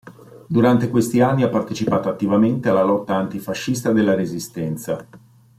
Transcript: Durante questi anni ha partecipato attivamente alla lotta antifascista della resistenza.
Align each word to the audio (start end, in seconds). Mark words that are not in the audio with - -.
Durante 0.47 0.89
questi 0.89 1.21
anni 1.21 1.43
ha 1.43 1.49
partecipato 1.49 2.09
attivamente 2.09 2.69
alla 2.69 2.81
lotta 2.81 3.13
antifascista 3.15 3.91
della 3.91 4.15
resistenza. 4.15 5.05